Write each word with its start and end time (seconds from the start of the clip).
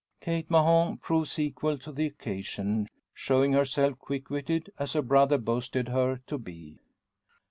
Kate 0.19 0.49
Mahon 0.49 0.97
proves 0.97 1.37
equal 1.37 1.77
to 1.77 1.91
the 1.91 2.07
occasion; 2.07 2.87
showing 3.13 3.53
herself 3.53 3.99
quick 3.99 4.31
witted, 4.31 4.71
as 4.79 4.93
her 4.93 5.01
brother 5.03 5.37
boasted 5.37 5.89
her 5.89 6.19
to 6.25 6.39
be. 6.39 6.79